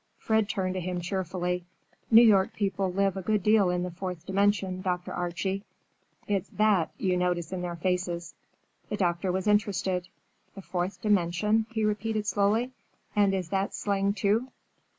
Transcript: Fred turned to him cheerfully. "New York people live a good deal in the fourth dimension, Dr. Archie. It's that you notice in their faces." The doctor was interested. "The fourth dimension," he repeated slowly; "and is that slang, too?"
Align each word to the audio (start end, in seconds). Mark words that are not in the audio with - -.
Fred 0.17 0.49
turned 0.49 0.73
to 0.73 0.79
him 0.79 0.99
cheerfully. 0.99 1.63
"New 2.09 2.23
York 2.23 2.53
people 2.53 2.91
live 2.91 3.15
a 3.15 3.21
good 3.21 3.43
deal 3.43 3.69
in 3.69 3.83
the 3.83 3.91
fourth 3.91 4.25
dimension, 4.25 4.81
Dr. 4.81 5.13
Archie. 5.13 5.63
It's 6.27 6.49
that 6.53 6.89
you 6.97 7.15
notice 7.15 7.51
in 7.53 7.61
their 7.61 7.75
faces." 7.75 8.33
The 8.89 8.97
doctor 8.97 9.31
was 9.31 9.45
interested. 9.45 10.07
"The 10.55 10.63
fourth 10.63 11.03
dimension," 11.03 11.67
he 11.69 11.85
repeated 11.85 12.25
slowly; 12.25 12.71
"and 13.15 13.31
is 13.35 13.49
that 13.49 13.75
slang, 13.75 14.13
too?" 14.13 14.47